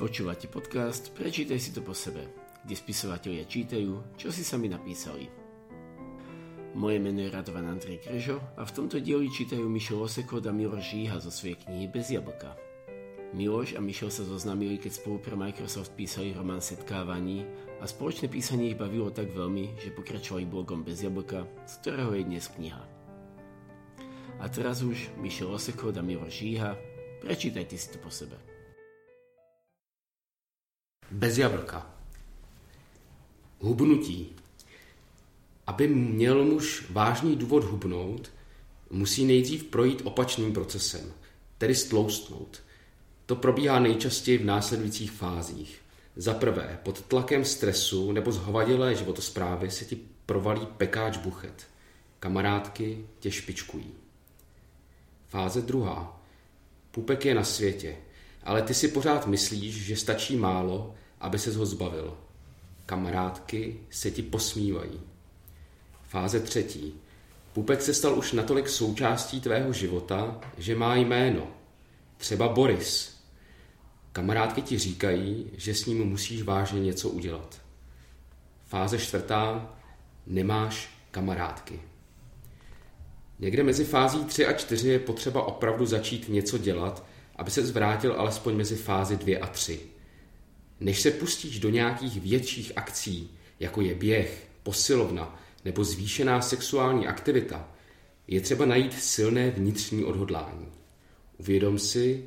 Počúvate 0.00 0.48
podcast 0.48 1.12
Prečítaj 1.12 1.60
si 1.60 1.76
to 1.76 1.84
po 1.84 1.92
sebe, 1.92 2.24
kde 2.64 2.72
spisovatelia 2.72 3.44
čítajú, 3.44 4.16
čo 4.16 4.32
si 4.32 4.40
sami 4.40 4.72
napísali. 4.72 5.28
Moje 6.72 6.96
meno 6.96 7.20
je 7.20 7.28
Radovan 7.28 7.68
Andrej 7.68 8.08
Krežo 8.08 8.40
a 8.56 8.64
v 8.64 8.72
tomto 8.72 8.96
dieli 8.96 9.28
čítajú 9.28 9.60
Mišo 9.68 10.00
Oseko 10.00 10.40
a 10.40 10.56
Miloš 10.56 10.96
Žíha 10.96 11.20
zo 11.20 11.28
svojej 11.28 11.60
knihy 11.60 11.92
Bez 11.92 12.08
jablka. 12.16 12.56
Miloš 13.36 13.76
a 13.76 13.84
Mišel 13.84 14.08
sa 14.08 14.24
zoznámili, 14.24 14.80
keď 14.80 15.04
spolu 15.04 15.20
pre 15.20 15.36
Microsoft 15.36 15.92
písali 15.92 16.32
román 16.32 16.64
Setkávaní 16.64 17.44
a 17.76 17.84
spoločné 17.84 18.32
písanie 18.32 18.72
ich 18.72 18.80
bavilo 18.80 19.12
tak 19.12 19.28
veľmi, 19.36 19.84
že 19.84 19.92
pokračovali 19.92 20.48
blogom 20.48 20.80
Bez 20.80 21.04
jablka, 21.04 21.44
z 21.68 21.76
ktorého 21.84 22.16
je 22.16 22.24
dnes 22.24 22.48
kniha. 22.48 22.84
A 24.40 24.48
teraz 24.48 24.80
už 24.80 25.12
Mišel 25.20 25.52
Oseko 25.52 25.92
a 25.92 26.00
Miloš 26.00 26.40
Žíha, 26.40 26.72
prečítajte 27.20 27.76
si 27.76 27.92
to 27.92 28.00
po 28.00 28.08
sebe. 28.08 28.49
Bez 31.10 31.38
jablka. 31.38 31.90
Hubnutí. 33.60 34.32
Aby 35.66 35.88
měl 35.88 36.44
muž 36.44 36.86
vážný 36.90 37.36
důvod 37.36 37.64
hubnout, 37.64 38.30
musí 38.90 39.24
nejdřív 39.24 39.64
projít 39.64 40.02
opačným 40.04 40.52
procesem, 40.52 41.12
tedy 41.58 41.74
stloustnout. 41.74 42.62
To 43.26 43.36
probíhá 43.36 43.78
nejčastěji 43.78 44.38
v 44.38 44.44
následujících 44.44 45.10
fázích. 45.10 45.80
Za 46.16 46.34
prvé, 46.34 46.78
pod 46.82 47.02
tlakem 47.02 47.44
stresu 47.44 48.12
nebo 48.12 48.32
zhovadilé 48.32 48.94
životosprávy 48.94 49.70
se 49.70 49.84
ti 49.84 49.98
provalí 50.26 50.66
pekáč 50.76 51.16
buchet. 51.16 51.66
Kamarádky 52.20 53.06
tě 53.18 53.30
špičkují. 53.30 53.94
Fáze 55.28 55.60
druhá. 55.60 56.22
Pupek 56.90 57.24
je 57.24 57.34
na 57.34 57.44
světě, 57.44 57.96
ale 58.42 58.62
ty 58.62 58.74
si 58.74 58.88
pořád 58.88 59.26
myslíš, 59.26 59.74
že 59.74 59.96
stačí 59.96 60.36
málo, 60.36 60.94
aby 61.20 61.38
se 61.38 61.56
ho 61.58 61.66
zbavil. 61.66 62.16
Kamarádky 62.86 63.80
se 63.90 64.10
ti 64.10 64.22
posmívají. 64.22 65.00
Fáze 66.08 66.40
třetí. 66.40 66.94
Pupek 67.52 67.82
se 67.82 67.94
stal 67.94 68.18
už 68.18 68.32
natolik 68.32 68.68
součástí 68.68 69.40
tvého 69.40 69.72
života, 69.72 70.40
že 70.58 70.76
má 70.76 70.96
jméno. 70.96 71.46
Třeba 72.16 72.48
Boris. 72.48 73.20
Kamarádky 74.12 74.62
ti 74.62 74.78
říkají, 74.78 75.50
že 75.56 75.74
s 75.74 75.86
ním 75.86 76.04
musíš 76.04 76.42
vážně 76.42 76.80
něco 76.80 77.08
udělat. 77.08 77.60
Fáze 78.66 78.98
čtvrtá. 78.98 79.74
Nemáš 80.26 80.90
kamarádky. 81.10 81.80
Někde 83.38 83.62
mezi 83.62 83.84
fází 83.84 84.24
3 84.24 84.46
a 84.46 84.52
4 84.52 84.88
je 84.88 84.98
potřeba 84.98 85.42
opravdu 85.42 85.86
začít 85.86 86.28
něco 86.28 86.58
dělat, 86.58 87.06
aby 87.36 87.50
se 87.50 87.66
zvrátil 87.66 88.14
alespoň 88.18 88.56
mezi 88.56 88.76
fázi 88.76 89.16
2 89.16 89.44
a 89.44 89.46
3. 89.46 89.80
Než 90.80 91.00
se 91.00 91.10
pustíš 91.10 91.58
do 91.58 91.70
nějakých 91.70 92.20
větších 92.20 92.72
akcí, 92.76 93.30
jako 93.60 93.80
je 93.80 93.94
běh, 93.94 94.48
posilovna 94.62 95.42
nebo 95.64 95.84
zvýšená 95.84 96.40
sexuální 96.40 97.06
aktivita, 97.06 97.68
je 98.28 98.40
třeba 98.40 98.66
najít 98.66 98.92
silné 98.94 99.50
vnitřní 99.50 100.04
odhodlání. 100.04 100.66
Uvědom 101.38 101.78
si, 101.78 102.24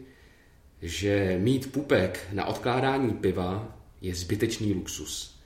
že 0.82 1.38
mít 1.42 1.72
pupek 1.72 2.28
na 2.32 2.46
odkládání 2.46 3.14
piva 3.14 3.78
je 4.02 4.16
zbytečný 4.16 4.74
luxus. 4.74 5.40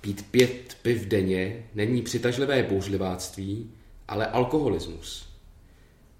Pít 0.00 0.26
pět 0.30 0.76
piv 0.82 1.06
denně 1.06 1.66
není 1.74 2.02
přitažlivé 2.02 2.62
bouřliváctví, 2.62 3.70
ale 4.08 4.26
alkoholismus. 4.26 5.28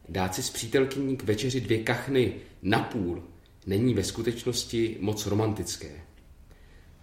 Dát 0.08 0.34
si 0.34 0.42
s 0.42 0.50
přítelkyní 0.50 1.16
k 1.16 1.22
večeři 1.22 1.60
dvě 1.60 1.78
kachny 1.78 2.34
na 2.62 2.82
půl 2.82 3.22
není 3.66 3.94
ve 3.94 4.04
skutečnosti 4.04 4.96
moc 5.00 5.26
romantické. 5.26 5.90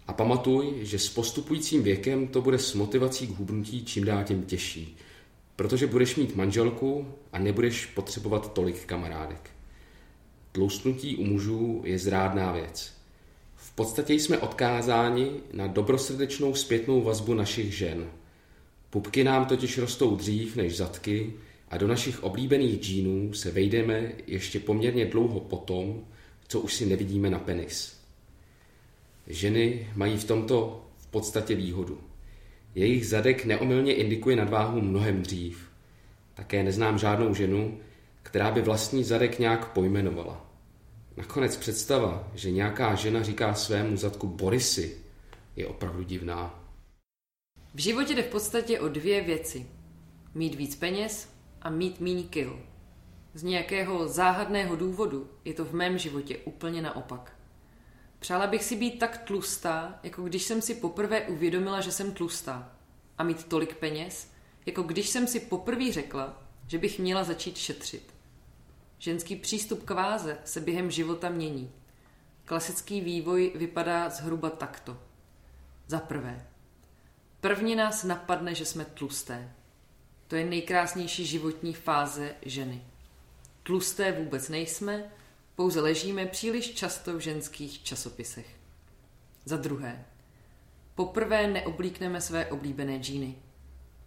A 0.08 0.14
pamatuj, 0.14 0.74
že 0.82 1.00
s 1.00 1.10
postupujícím 1.10 1.84
věkem 1.84 2.28
to 2.28 2.42
bude 2.42 2.60
s 2.60 2.74
motivací 2.74 3.28
k 3.28 3.38
hubnutí 3.38 3.86
čím 3.86 4.06
dál 4.06 4.24
tím 4.24 4.44
těžší, 4.44 4.98
protože 5.56 5.88
budeš 5.88 6.16
mít 6.16 6.36
manželku 6.36 7.08
a 7.34 7.40
nebudeš 7.40 7.86
potřebovat 7.86 8.54
tolik 8.54 8.86
kamarádek. 8.86 9.50
Tloustnutí 10.52 11.16
u 11.16 11.24
mužů 11.24 11.82
je 11.86 12.00
zrádná 12.00 12.52
věc. 12.52 12.94
V 13.56 13.72
podstatě 13.72 14.14
jsme 14.14 14.38
odkázáni 14.38 15.32
na 15.54 15.68
dobrosrdečnou 15.68 16.56
zpětnou 16.56 17.02
vazbu 17.02 17.34
našich 17.34 17.74
žen. 17.74 18.08
Pupky 18.90 19.24
nám 19.24 19.46
totiž 19.46 19.78
rostou 19.78 20.16
dřív 20.16 20.56
než 20.56 20.78
zadky 20.78 21.34
a 21.70 21.78
do 21.78 21.88
našich 21.88 22.24
oblíbených 22.24 22.80
džínů 22.80 23.34
se 23.34 23.52
vejdeme 23.52 24.12
ještě 24.28 24.60
poměrně 24.60 25.06
dlouho 25.06 25.40
potom, 25.40 26.06
co 26.48 26.60
už 26.60 26.74
si 26.74 26.86
nevidíme 26.86 27.30
na 27.30 27.40
penis. 27.40 27.98
Ženy 29.28 29.92
mají 29.96 30.18
v 30.18 30.24
tomto 30.24 30.86
v 30.98 31.08
podstatě 31.08 31.56
výhodu. 31.56 32.00
Jejich 32.76 33.08
zadek 33.08 33.46
neomylně 33.46 33.94
indikuje 33.94 34.36
nadváhu 34.36 34.82
mnohem 34.82 35.22
dřív. 35.22 35.70
Také 36.34 36.64
neznám 36.64 36.98
žádnou 36.98 37.34
ženu, 37.34 37.80
která 38.24 38.52
by 38.52 38.62
vlastní 38.62 39.04
zadek 39.04 39.40
nějak 39.40 39.72
pojmenovala. 39.74 40.46
Nakonec 41.18 41.58
představa, 41.58 42.32
že 42.36 42.52
nějaká 42.52 42.96
žena 42.96 43.24
říká 43.24 43.54
svému 43.54 43.98
zadku 43.98 44.28
Borisy, 44.28 44.98
je 45.56 45.68
opravdu 45.68 46.04
divná. 46.04 46.64
V 47.74 47.80
životě 47.80 48.16
jde 48.16 48.24
v 48.24 48.28
podstatě 48.28 48.80
o 48.80 48.88
dvě 48.88 49.22
věci. 49.22 49.66
Mít 50.36 50.56
víc 50.56 50.76
peněz 50.76 51.30
a 51.62 51.70
mít 51.70 52.00
míň 52.00 52.28
kil. 52.28 52.60
Z 53.34 53.44
nějakého 53.44 54.08
záhadného 54.08 54.76
důvodu 54.76 55.30
je 55.46 55.54
to 55.54 55.66
v 55.66 55.74
mém 55.74 55.98
životě 55.98 56.38
úplně 56.38 56.82
naopak. 56.82 57.38
Přála 58.20 58.48
bych 58.48 58.64
si 58.64 58.76
být 58.76 59.00
tak 59.00 59.18
tlustá, 59.18 60.00
jako 60.04 60.24
když 60.24 60.44
jsem 60.44 60.62
si 60.62 60.76
poprvé 60.76 61.22
uvědomila, 61.22 61.82
že 61.82 61.92
jsem 61.92 62.12
tlustá. 62.12 62.72
A 63.18 63.24
mít 63.24 63.44
tolik 63.44 63.76
peněz, 63.76 64.32
jako 64.66 64.84
když 64.84 65.10
jsem 65.10 65.28
si 65.28 65.40
poprvé 65.40 65.92
řekla, 65.92 66.44
že 66.68 66.78
bych 66.78 67.00
měla 67.00 67.24
začít 67.24 67.58
šetřit. 67.58 68.14
Ženský 69.00 69.36
přístup 69.36 69.84
k 69.84 69.92
váze 69.92 70.38
se 70.46 70.62
během 70.62 70.92
života 70.92 71.30
mění. 71.30 71.72
Klasický 72.46 73.02
vývoj 73.02 73.52
vypadá 73.56 74.10
zhruba 74.10 74.50
takto. 74.50 74.98
Za 75.88 76.00
prvé. 76.00 76.48
Prvně 77.42 77.76
nás 77.76 78.04
napadne, 78.04 78.56
že 78.56 78.66
jsme 78.66 78.86
tlusté. 78.86 79.54
To 80.28 80.36
je 80.36 80.46
nejkrásnější 80.46 81.26
životní 81.26 81.74
fáze 81.74 82.36
ženy. 82.42 82.84
Tlusté 83.68 84.12
vůbec 84.12 84.50
nejsme, 84.50 85.12
pouze 85.56 85.82
ležíme 85.82 86.26
příliš 86.26 86.74
často 86.74 87.18
v 87.18 87.20
ženských 87.20 87.84
časopisech. 87.84 88.48
Za 89.46 89.58
druhé, 89.58 90.06
poprvé 90.96 91.48
neoblíkneme 91.48 92.22
své 92.22 92.46
oblíbené 92.46 93.00
džíny. 93.00 93.36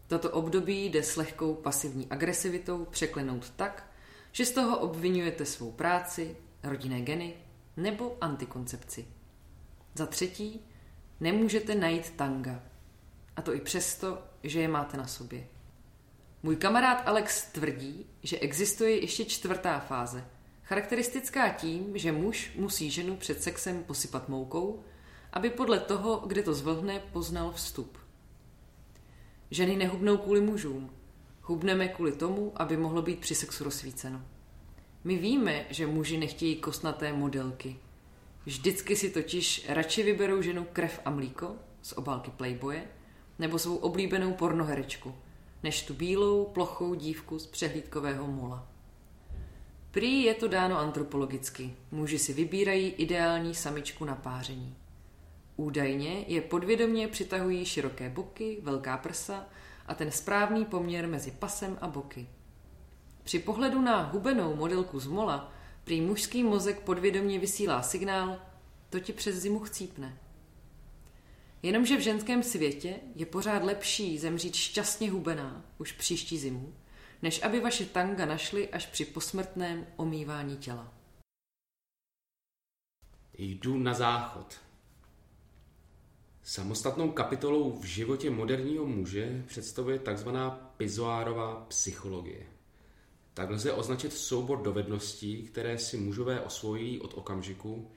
Toto 0.07 0.31
období 0.31 0.85
jde 0.85 1.03
s 1.03 1.17
lehkou 1.17 1.55
pasivní 1.55 2.07
agresivitou 2.11 2.85
překlenout 2.85 3.51
tak, 3.51 3.93
že 4.33 4.47
z 4.47 4.53
toho 4.53 4.79
obvinujete 4.79 5.47
svou 5.47 5.73
práci, 5.73 6.37
rodinné 6.63 7.01
geny 7.01 7.35
nebo 7.77 8.17
antikoncepci. 8.21 9.07
Za 9.95 10.07
třetí, 10.07 10.61
nemůžete 11.21 11.75
najít 11.75 12.11
tanga. 12.11 12.63
A 13.37 13.43
to 13.43 13.55
i 13.55 13.61
přesto, 13.61 14.23
že 14.43 14.61
je 14.61 14.69
máte 14.69 14.97
na 14.97 15.07
sobě. 15.07 15.47
Můj 16.43 16.57
kamarád 16.57 17.03
Alex 17.07 17.45
tvrdí, 17.45 18.07
že 18.23 18.39
existuje 18.39 19.01
ještě 19.01 19.25
čtvrtá 19.25 19.81
fáze, 19.81 20.25
charakteristická 20.63 21.49
tím, 21.49 21.99
že 21.99 22.13
muž 22.13 22.53
musí 22.57 22.91
ženu 22.91 23.17
před 23.17 23.43
sexem 23.43 23.85
posypat 23.85 24.29
moukou, 24.29 24.85
aby 25.33 25.51
podle 25.51 25.81
toho, 25.81 26.17
kde 26.27 26.43
to 26.43 26.55
zvlhne, 26.55 27.03
poznal 27.13 27.53
vstup. 27.53 27.99
Ženy 29.51 29.77
nehubnou 29.77 30.17
kvůli 30.17 30.41
mužům, 30.41 30.91
hubneme 31.43 31.89
kvůli 31.89 32.13
tomu, 32.13 32.53
aby 32.57 32.77
mohlo 32.77 33.03
být 33.03 33.19
při 33.19 33.35
sexu 33.35 33.65
rozsvíceno. 33.65 34.23
My 35.05 35.17
víme, 35.17 35.67
že 35.71 35.87
muži 35.87 36.19
nechtějí 36.19 36.57
kostnaté 36.57 37.13
modelky. 37.13 37.77
Vždycky 38.45 38.97
si 38.97 39.11
totiž 39.11 39.67
radši 39.69 40.03
vyberou 40.03 40.43
ženu 40.43 40.67
krev 40.73 41.01
a 41.05 41.11
mlíko 41.11 41.57
z 41.83 41.93
obálky 41.93 42.31
Playboye 42.31 42.85
nebo 43.39 43.59
svou 43.59 43.77
oblíbenou 43.77 44.33
pornoherečku– 44.33 45.15
než 45.63 45.83
tu 45.83 45.95
bílou, 45.95 46.45
plochou 46.45 46.95
dívku 46.95 47.39
z 47.39 47.47
přehlídkového 47.47 48.27
mola. 48.27 48.67
Prý 49.91 50.23
je 50.23 50.35
to 50.35 50.49
dáno 50.49 50.79
antropologicky. 50.79 51.75
Muži 51.91 52.19
si 52.19 52.33
vybírají 52.33 52.89
ideální 52.89 53.55
samičku 53.55 54.05
na 54.05 54.15
páření. 54.15 54.77
Údajně 55.57 56.25
je 56.29 56.41
podvědomě 56.41 57.09
přitahují 57.09 57.65
široké 57.65 58.09
boky, 58.09 58.59
velká 58.63 58.97
prsa 58.97 59.47
a 59.87 59.95
ten 59.95 60.11
správný 60.11 60.65
poměr 60.65 61.09
mezi 61.09 61.31
pasem 61.31 61.79
a 61.81 61.89
boky. 61.89 62.29
Při 63.23 63.39
pohledu 63.39 63.81
na 63.81 64.03
hubenou 64.03 64.57
modelku 64.57 65.01
z 65.01 65.07
mola 65.07 65.53
prý 65.85 66.01
mužský 66.01 66.43
mozek 66.43 66.81
podvědomě 66.81 67.39
vysílá 67.39 67.83
signál, 67.83 68.39
to 68.91 69.01
ti 69.01 69.13
přes 69.13 69.37
zimu 69.37 69.59
chcípne. 69.59 70.19
Jenomže 71.63 71.97
v 71.97 72.01
ženském 72.01 72.43
světě 72.43 72.95
je 73.15 73.27
pořád 73.27 73.63
lepší 73.63 74.19
zemřít 74.19 74.55
šťastně 74.55 75.11
hubená 75.11 75.65
už 75.79 75.93
příští 75.93 76.39
zimu, 76.39 76.75
než 77.23 77.43
aby 77.43 77.61
vaše 77.61 77.87
tanga 77.87 78.27
našly 78.27 78.69
až 78.69 78.87
při 78.87 79.05
posmrtném 79.05 79.87
omývání 79.97 80.57
těla. 80.57 80.95
Jdu 83.39 83.79
na 83.79 83.95
záchod. 83.95 84.61
Samostatnou 86.43 87.13
kapitolou 87.13 87.79
v 87.79 87.85
životě 87.85 88.31
moderního 88.31 88.87
muže 88.87 89.45
představuje 89.47 89.99
tzv. 89.99 90.29
pizoárová 90.77 91.65
psychologie. 91.69 92.47
Tak 93.35 93.51
lze 93.51 93.73
označit 93.73 94.13
soubor 94.13 94.63
dovedností, 94.63 95.43
které 95.43 95.79
si 95.79 95.97
mužové 95.97 96.41
osvojí 96.41 97.01
od 97.01 97.15
okamžiku, 97.15 97.91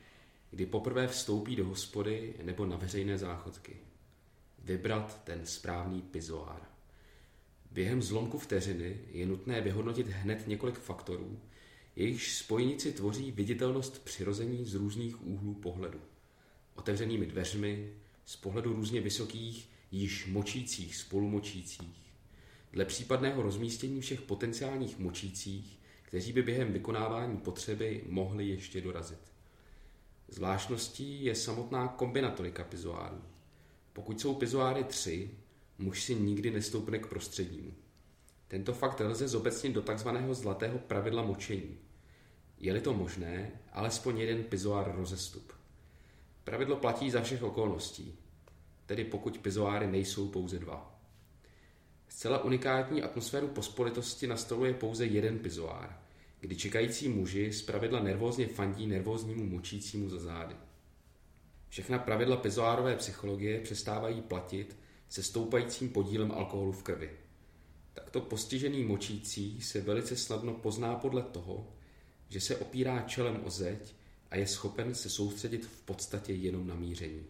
kdy 0.54 0.66
poprvé 0.66 1.08
vstoupí 1.08 1.56
do 1.56 1.66
hospody 1.66 2.34
nebo 2.44 2.66
na 2.66 2.78
veřejné 2.78 3.18
záchodky. 3.18 3.78
Vybrat 4.64 5.24
ten 5.24 5.46
správný 5.46 6.02
pizoár. 6.02 6.62
Během 7.72 8.02
zlomku 8.02 8.40
vteřiny 8.40 9.00
je 9.12 9.26
nutné 9.26 9.62
vyhodnotit 9.62 10.08
hned 10.08 10.48
několik 10.48 10.80
faktorů, 10.80 11.40
jejichž 11.96 12.34
spojnici 12.34 12.92
tvoří 12.92 13.32
viditelnost 13.32 14.04
přirození 14.04 14.66
z 14.66 14.76
různých 14.76 15.28
úhlů 15.28 15.54
pohledu. 15.54 16.02
Otevřenými 16.76 17.26
dveřmi, 17.26 17.94
z 18.26 18.36
pohledu 18.36 18.74
různě 18.74 19.02
vysokých, 19.02 19.70
již 19.92 20.28
močících 20.28 20.96
spolumočících, 20.96 22.14
dle 22.74 22.86
případného 22.86 23.42
rozmístění 23.42 24.02
všech 24.02 24.22
potenciálních 24.22 25.00
močících, 25.00 25.80
kteří 26.02 26.34
by 26.34 26.42
během 26.42 26.74
vykonávání 26.74 27.38
potřeby 27.38 28.04
mohli 28.08 28.48
ještě 28.48 28.82
dorazit. 28.82 29.33
Zvláštností 30.34 31.26
je 31.26 31.36
samotná 31.36 31.88
kombinatorika 31.88 32.64
pizoárů. 32.64 33.22
Pokud 33.94 34.22
jsou 34.22 34.36
pizoáry 34.36 34.84
tři, 34.84 35.32
muž 35.78 36.04
si 36.04 36.16
nikdy 36.16 36.52
nestoupne 36.52 37.00
k 37.00 37.08
prostřednímu. 37.08 37.74
Tento 38.48 38.74
fakt 38.74 39.00
lze 39.00 39.28
zobecnit 39.28 39.74
do 39.74 39.82
takzvaného 39.82 40.34
zlatého 40.34 40.80
pravidla 40.80 41.24
močení. 41.24 41.78
Je-li 42.58 42.82
to 42.82 42.94
možné, 42.94 43.52
alespoň 43.72 44.20
jeden 44.20 44.44
pizoár 44.44 44.96
rozestup. 44.96 45.54
Pravidlo 46.44 46.76
platí 46.76 47.12
za 47.12 47.22
všech 47.22 47.44
okolností, 47.44 48.18
tedy 48.86 49.04
pokud 49.06 49.38
pizoáry 49.38 49.88
nejsou 49.88 50.28
pouze 50.28 50.60
dva. 50.60 51.00
Zcela 52.08 52.44
unikátní 52.44 53.04
atmosféru 53.04 53.48
pospolitosti 53.48 54.28
nastoluje 54.28 54.74
pouze 54.74 55.06
jeden 55.06 55.40
pizoár, 55.40 56.03
kdy 56.44 56.56
čekající 56.56 57.10
muži 57.10 57.54
zpravidla 57.54 58.00
nervózně 58.00 58.48
fandí 58.48 58.88
nervóznímu 58.88 59.46
močícímu 59.46 60.10
za 60.10 60.20
zády. 60.20 60.56
Všechna 61.70 62.00
pravidla 62.00 62.38
pizoárové 62.38 62.96
psychologie 62.96 63.60
přestávají 63.60 64.22
platit 64.22 64.78
se 65.10 65.24
stoupajícím 65.24 65.90
podílem 65.90 66.32
alkoholu 66.32 66.72
v 66.72 66.84
krvi. 66.84 67.12
Takto 67.94 68.22
postižený 68.22 68.84
močící 68.84 69.62
se 69.62 69.82
velice 69.82 70.16
snadno 70.16 70.54
pozná 70.54 70.96
podle 70.96 71.24
toho, 71.24 71.74
že 72.30 72.42
se 72.42 72.58
opírá 72.58 73.02
čelem 73.02 73.42
o 73.44 73.50
zeď 73.50 73.96
a 74.32 74.36
je 74.36 74.48
schopen 74.48 74.96
se 74.96 75.10
soustředit 75.10 75.66
v 75.66 75.82
podstatě 75.82 76.34
jenom 76.34 76.68
na 76.68 76.76
míření. 76.76 77.26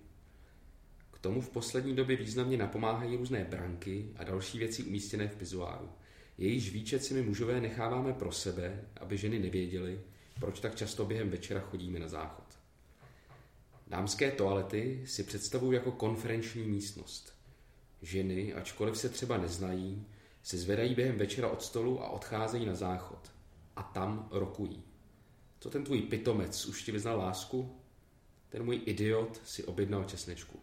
K 1.11 1.19
tomu 1.19 1.41
v 1.41 1.49
poslední 1.49 1.95
době 1.95 2.15
významně 2.15 2.57
napomáhají 2.57 3.17
různé 3.17 3.43
branky 3.43 4.09
a 4.15 4.23
další 4.23 4.59
věci 4.59 4.83
umístěné 4.83 5.27
v 5.27 5.35
pizuáru. 5.35 5.89
Jejíž 6.37 6.73
výčet 6.73 7.03
si 7.03 7.13
my 7.13 7.21
mužové 7.21 7.61
necháváme 7.61 8.13
pro 8.13 8.31
sebe, 8.31 8.81
aby 9.01 9.17
ženy 9.17 9.39
nevěděly, 9.39 10.01
proč 10.39 10.59
tak 10.59 10.75
často 10.75 11.05
během 11.05 11.29
večera 11.29 11.59
chodíme 11.59 11.99
na 11.99 12.07
záchod. 12.07 12.43
Dámské 13.87 14.31
toalety 14.31 15.03
si 15.05 15.23
představují 15.23 15.75
jako 15.75 15.91
konferenční 15.91 16.63
místnost. 16.63 17.33
Ženy, 18.01 18.53
ačkoliv 18.53 18.97
se 18.97 19.09
třeba 19.09 19.37
neznají, 19.37 20.05
se 20.43 20.57
zvedají 20.57 20.95
během 20.95 21.17
večera 21.17 21.49
od 21.49 21.61
stolu 21.61 22.03
a 22.03 22.09
odcházejí 22.09 22.65
na 22.65 22.75
záchod. 22.75 23.31
A 23.75 23.83
tam 23.83 24.27
rokují. 24.31 24.83
Co 25.59 25.69
ten 25.69 25.83
tvůj 25.83 26.01
pitomec 26.01 26.65
už 26.65 26.83
ti 26.83 26.91
vyznal 26.91 27.17
lásku? 27.17 27.79
Ten 28.49 28.63
můj 28.63 28.81
idiot 28.85 29.41
si 29.45 29.63
objednal 29.63 30.03
česnečku. 30.03 30.59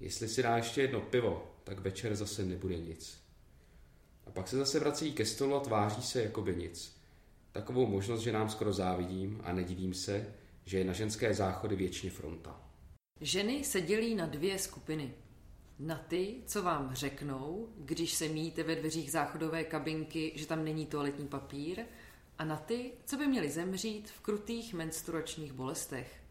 Jestli 0.00 0.28
si 0.28 0.42
dá 0.42 0.56
ještě 0.56 0.80
jedno 0.80 1.00
pivo, 1.00 1.54
tak 1.64 1.78
večer 1.78 2.16
zase 2.16 2.44
nebude 2.44 2.78
nic. 2.78 3.21
A 4.26 4.30
pak 4.30 4.48
se 4.48 4.56
zase 4.56 4.80
vrací 4.80 5.12
ke 5.12 5.26
stolu 5.26 5.54
a 5.54 5.60
tváří 5.60 6.02
se 6.02 6.22
jako 6.22 6.42
by 6.42 6.56
nic. 6.56 6.96
Takovou 7.52 7.86
možnost, 7.86 8.20
že 8.20 8.32
nám 8.32 8.48
skoro 8.48 8.72
závidím 8.72 9.40
a 9.44 9.52
nedivím 9.52 9.94
se, 9.94 10.34
že 10.64 10.78
je 10.78 10.84
na 10.84 10.92
ženské 10.92 11.34
záchody 11.34 11.76
věčně 11.76 12.10
fronta. 12.10 12.60
Ženy 13.20 13.64
se 13.64 13.80
dělí 13.80 14.14
na 14.14 14.26
dvě 14.26 14.58
skupiny. 14.58 15.14
Na 15.78 16.04
ty, 16.08 16.34
co 16.46 16.62
vám 16.62 16.94
řeknou, 16.94 17.68
když 17.78 18.12
se 18.12 18.28
míjíte 18.28 18.62
ve 18.62 18.76
dveřích 18.76 19.12
záchodové 19.12 19.64
kabinky, 19.64 20.32
že 20.34 20.46
tam 20.46 20.64
není 20.64 20.86
toaletní 20.86 21.28
papír, 21.28 21.84
a 22.38 22.44
na 22.44 22.56
ty, 22.56 22.92
co 23.04 23.16
by 23.16 23.26
měli 23.26 23.50
zemřít 23.50 24.10
v 24.10 24.20
krutých 24.20 24.74
menstruačních 24.74 25.52
bolestech. 25.52 26.22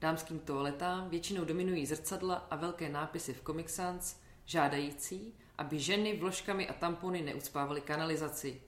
Dámským 0.00 0.38
toaletám 0.38 1.10
většinou 1.10 1.44
dominují 1.44 1.86
zrcadla 1.86 2.34
a 2.34 2.56
velké 2.56 2.88
nápisy 2.88 3.34
v 3.34 3.42
Comic 3.42 3.70
Sans, 3.70 4.16
žádající, 4.44 5.34
aby 5.58 5.78
ženy 5.78 6.16
vložkami 6.16 6.68
a 6.68 6.72
tampony 6.72 7.22
neucpávaly 7.22 7.80
kanalizaci. 7.80 8.62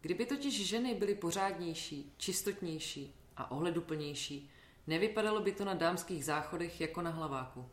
Kdyby 0.00 0.26
totiž 0.26 0.66
ženy 0.66 0.94
byly 0.94 1.14
pořádnější, 1.14 2.14
čistotnější 2.16 3.14
a 3.36 3.50
ohleduplnější, 3.50 4.50
nevypadalo 4.86 5.40
by 5.40 5.52
to 5.52 5.64
na 5.64 5.74
dámských 5.74 6.24
záchodech 6.24 6.80
jako 6.80 7.02
na 7.02 7.10
hlaváku. 7.10 7.68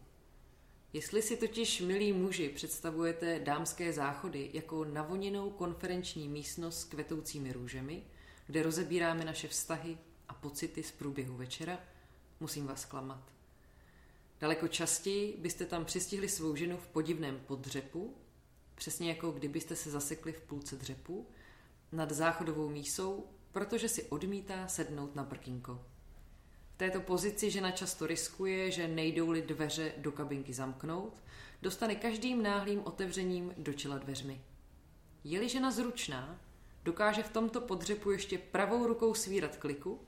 Jestli 0.94 1.22
si 1.22 1.38
totiž, 1.38 1.82
milí 1.82 2.14
muži, 2.14 2.50
představujete 2.50 3.40
dámské 3.40 3.94
záchody 3.94 4.50
jako 4.54 4.86
navoněnou 4.86 5.50
konferenční 5.50 6.30
místnost 6.30 6.80
s 6.80 6.84
kvetoucími 6.84 7.54
růžemi, 7.54 8.04
kde 8.48 8.64
rozebíráme 8.64 9.26
naše 9.26 9.48
vztahy 9.48 9.98
a 10.28 10.34
pocity 10.34 10.84
z 10.84 10.92
průběhu 10.92 11.38
večera, 11.38 11.80
musím 12.40 12.68
vás 12.68 12.86
klamat. 12.86 13.41
Daleko 14.42 14.68
častěji 14.68 15.38
byste 15.38 15.66
tam 15.66 15.86
přistihli 15.86 16.30
svou 16.30 16.56
ženu 16.56 16.78
v 16.78 16.88
podivném 16.88 17.40
podřepu, 17.48 18.18
přesně 18.76 19.10
jako 19.10 19.32
kdybyste 19.32 19.76
se 19.76 19.92
zasekli 19.92 20.34
v 20.34 20.42
půlce 20.42 20.76
dřepu, 20.76 21.28
nad 21.92 22.12
záchodovou 22.12 22.70
mísou, 22.70 23.28
protože 23.52 23.90
si 23.90 24.04
odmítá 24.04 24.68
sednout 24.68 25.16
na 25.16 25.24
prkínko 25.24 25.86
této 26.82 27.02
pozici 27.02 27.52
žena 27.52 27.72
často 27.72 28.08
riskuje, 28.08 28.72
že 28.72 28.88
nejdou-li 28.88 29.42
dveře 29.42 29.94
do 29.98 30.12
kabinky 30.12 30.54
zamknout, 30.54 31.14
dostane 31.62 31.96
každým 31.96 32.44
náhlým 32.44 32.82
otevřením 32.84 33.54
do 33.58 33.74
čela 33.74 33.98
dveřmi. 33.98 34.42
Je-li 35.24 35.50
žena 35.50 35.72
zručná, 35.72 36.40
dokáže 36.84 37.24
v 37.24 37.30
tomto 37.30 37.62
podřepu 37.62 38.12
ještě 38.12 38.38
pravou 38.38 38.88
rukou 38.88 39.14
svírat 39.14 39.58
kliku 39.58 40.00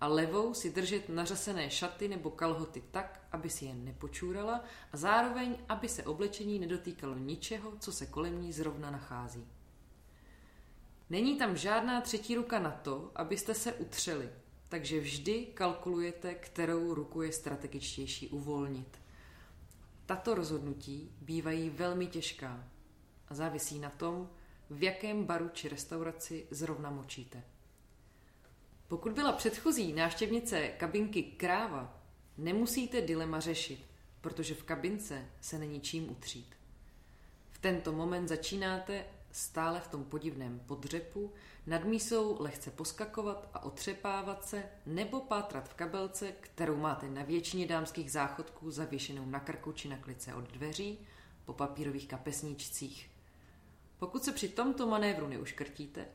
a 0.00 0.06
levou 0.06 0.54
si 0.54 0.70
držet 0.70 1.08
nařasené 1.08 1.70
šaty 1.70 2.08
nebo 2.08 2.30
kalhoty 2.30 2.82
tak, 2.90 3.20
aby 3.32 3.50
si 3.50 3.64
je 3.64 3.74
nepočúrala 3.74 4.64
a 4.92 4.96
zároveň, 4.96 5.56
aby 5.68 5.88
se 5.88 6.02
oblečení 6.02 6.58
nedotýkalo 6.58 7.14
ničeho, 7.18 7.72
co 7.78 7.92
se 7.92 8.06
kolem 8.06 8.42
ní 8.42 8.52
zrovna 8.52 8.90
nachází. 8.90 9.46
Není 11.10 11.38
tam 11.38 11.56
žádná 11.56 12.00
třetí 12.00 12.34
ruka 12.34 12.58
na 12.58 12.70
to, 12.70 13.10
abyste 13.14 13.54
se 13.54 13.72
utřeli– 13.72 14.28
takže 14.74 15.00
vždy 15.00 15.46
kalkulujete, 15.46 16.34
kterou 16.34 16.94
ruku 16.94 17.22
je 17.22 17.32
strategičtější 17.32 18.28
uvolnit. 18.28 18.98
Tato 20.06 20.34
rozhodnutí 20.34 21.16
bývají 21.20 21.70
velmi 21.70 22.06
těžká 22.06 22.68
a 23.28 23.34
závisí 23.34 23.78
na 23.78 23.90
tom, 23.90 24.30
v 24.70 24.82
jakém 24.82 25.24
baru 25.24 25.48
či 25.48 25.68
restauraci 25.68 26.46
zrovna 26.50 26.90
močíte. 26.90 27.42
Pokud 28.88 29.12
byla 29.12 29.32
předchozí 29.32 29.92
návštěvnice 29.92 30.68
kabinky 30.68 31.22
kráva, 31.22 32.00
nemusíte 32.38 33.00
dilema 33.00 33.40
řešit, 33.40 33.86
protože 34.20 34.54
v 34.54 34.62
kabince 34.62 35.26
se 35.40 35.58
není 35.58 35.80
čím 35.80 36.10
utřít. 36.10 36.54
V 37.50 37.58
tento 37.58 37.92
moment 37.92 38.28
začínáte 38.28 39.04
stále 39.32 39.80
v 39.80 39.88
tom 39.88 40.04
podivném 40.04 40.60
podřepu, 40.66 41.32
nad 41.66 41.84
mísou 41.84 42.36
lehce 42.42 42.70
poskakovat 42.70 43.48
a 43.54 43.64
otřepávat 43.64 44.44
se, 44.44 44.64
nebo 44.86 45.20
pátrat 45.20 45.68
v 45.68 45.74
kabelce, 45.74 46.32
kterou 46.40 46.76
máte 46.76 47.10
na 47.10 47.22
většině 47.22 47.66
dámských 47.66 48.12
záchodků 48.12 48.70
zavěšenou 48.70 49.26
na 49.26 49.40
krku 49.40 49.72
či 49.72 49.88
na 49.88 49.96
klice 49.96 50.34
od 50.34 50.52
dveří, 50.52 50.98
po 51.44 51.52
papírových 51.52 52.08
kapesníčcích. 52.08 53.10
Pokud 53.98 54.24
se 54.24 54.32
při 54.32 54.48
tomto 54.48 54.86
manévru 54.86 55.28
neuškrtíte, 55.28 56.06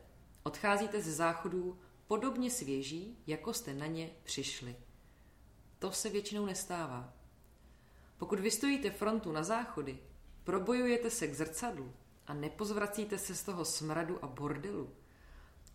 odcházíte 0.42 1.02
ze 1.02 1.12
záchodů 1.12 1.78
podobně 2.10 2.50
svěží, 2.50 3.18
jako 3.26 3.54
jste 3.54 3.74
na 3.74 3.86
ně 3.86 4.10
přišli. 4.22 4.76
To 5.78 5.92
se 5.92 6.08
většinou 6.08 6.46
nestává. 6.46 7.12
Pokud 8.18 8.40
vystojíte 8.40 8.90
frontu 8.90 9.32
na 9.32 9.44
záchody, 9.44 9.98
probojujete 10.44 11.10
se 11.10 11.26
k 11.26 11.34
zrcadlu, 11.34 11.92
a 12.26 12.34
nepozvracíte 12.34 13.18
se 13.18 13.34
z 13.34 13.42
toho 13.42 13.64
smradu 13.64 14.24
a 14.24 14.26
bordelu. 14.26 14.90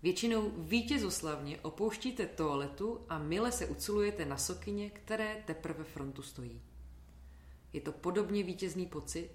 Většinou 0.03 0.51
vítězoslavně 0.57 1.59
opouštíte 1.61 2.25
toaletu 2.25 3.05
a 3.09 3.19
mile 3.19 3.51
se 3.51 3.65
uculujete 3.65 4.25
na 4.25 4.37
sokyně, 4.37 4.89
které 4.89 5.43
teprve 5.45 5.83
frontu 5.83 6.21
stojí. 6.21 6.61
Je 7.73 7.81
to 7.81 7.91
podobně 7.91 8.43
vítězný 8.43 8.85
pocit, 8.85 9.29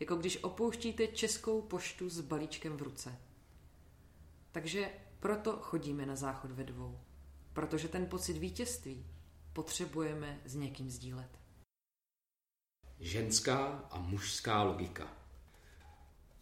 jako 0.00 0.16
když 0.16 0.44
opouštíte 0.44 1.06
českou 1.06 1.62
poštu 1.62 2.08
s 2.08 2.20
balíčkem 2.20 2.76
v 2.76 2.82
ruce. 2.82 3.18
Takže 4.52 4.90
proto 5.24 5.52
chodíme 5.52 6.06
na 6.06 6.16
záchod 6.16 6.50
ve 6.50 6.64
dvou. 6.64 7.00
Protože 7.52 7.88
ten 7.88 8.06
pocit 8.06 8.38
vítězství 8.38 9.06
potřebujeme 9.52 10.40
s 10.44 10.54
někým 10.54 10.90
sdílet. 10.90 11.38
Ženská 13.00 13.88
a 13.90 14.00
mužská 14.00 14.62
logika. 14.62 15.16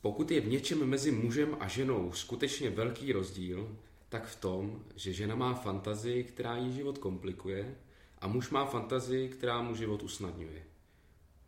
Pokud 0.00 0.30
je 0.30 0.40
v 0.40 0.48
něčem 0.48 0.86
mezi 0.86 1.10
mužem 1.10 1.56
a 1.60 1.68
ženou 1.68 2.12
skutečně 2.12 2.70
velký 2.70 3.12
rozdíl, 3.12 3.78
tak 4.08 4.26
v 4.26 4.40
tom, 4.40 4.84
že 4.96 5.12
žena 5.12 5.34
má 5.34 5.54
fantazii, 5.54 6.24
která 6.24 6.56
jí 6.56 6.72
život 6.72 6.98
komplikuje, 6.98 7.76
a 8.18 8.26
muž 8.26 8.50
má 8.50 8.66
fantazii, 8.66 9.28
která 9.28 9.62
mu 9.62 9.74
život 9.74 10.02
usnadňuje. 10.02 10.66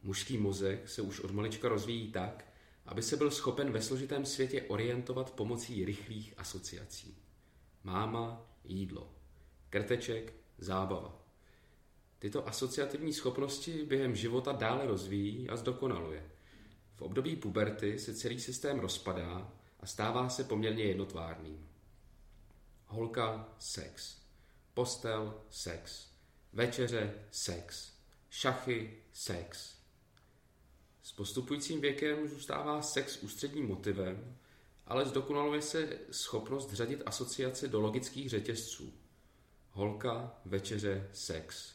Mužský 0.02 0.38
mozek 0.38 0.88
se 0.88 1.02
už 1.02 1.20
od 1.20 1.30
malička 1.30 1.68
rozvíjí 1.68 2.12
tak, 2.12 2.53
aby 2.86 3.02
se 3.02 3.16
byl 3.16 3.30
schopen 3.30 3.72
ve 3.72 3.82
složitém 3.82 4.24
světě 4.24 4.62
orientovat 4.62 5.30
pomocí 5.30 5.84
rychlých 5.84 6.34
asociací. 6.36 7.18
Máma, 7.84 8.46
jídlo. 8.64 9.14
Krteček, 9.70 10.34
zábava. 10.58 11.22
Tyto 12.18 12.48
asociativní 12.48 13.12
schopnosti 13.12 13.84
během 13.84 14.16
života 14.16 14.52
dále 14.52 14.86
rozvíjí 14.86 15.48
a 15.48 15.56
zdokonaluje. 15.56 16.30
V 16.96 17.02
období 17.02 17.36
puberty 17.36 17.98
se 17.98 18.14
celý 18.14 18.40
systém 18.40 18.78
rozpadá 18.78 19.52
a 19.80 19.86
stává 19.86 20.28
se 20.28 20.44
poměrně 20.44 20.84
jednotvárným. 20.84 21.68
Holka, 22.86 23.48
sex. 23.58 24.16
Postel, 24.74 25.40
sex. 25.50 26.08
Večeře, 26.52 27.14
sex. 27.30 27.92
Šachy, 28.30 29.02
sex. 29.12 29.74
S 31.04 31.12
postupujícím 31.12 31.80
věkem 31.80 32.28
zůstává 32.28 32.82
sex 32.82 33.22
ústředním 33.22 33.66
motivem, 33.66 34.36
ale 34.86 35.06
zdokonaluje 35.06 35.62
se 35.62 35.98
schopnost 36.10 36.72
řadit 36.72 37.02
asociace 37.06 37.68
do 37.68 37.80
logických 37.80 38.30
řetězců. 38.30 38.92
Holka, 39.70 40.34
večeře, 40.44 41.10
sex. 41.12 41.74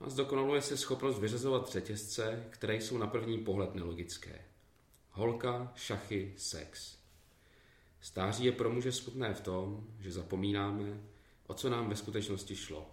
A 0.00 0.10
zdokonaluje 0.10 0.62
se 0.62 0.76
schopnost 0.76 1.18
vyřazovat 1.18 1.72
řetězce, 1.72 2.46
které 2.50 2.76
jsou 2.76 2.98
na 2.98 3.06
první 3.06 3.38
pohled 3.38 3.74
nelogické. 3.74 4.44
Holka, 5.10 5.72
šachy, 5.76 6.34
sex. 6.36 6.98
Stáří 8.00 8.44
je 8.44 8.52
pro 8.52 8.70
muže 8.70 8.92
smutné 8.92 9.34
v 9.34 9.40
tom, 9.40 9.86
že 10.00 10.12
zapomínáme, 10.12 11.00
o 11.46 11.54
co 11.54 11.70
nám 11.70 11.88
ve 11.88 11.96
skutečnosti 11.96 12.56
šlo. 12.56 12.90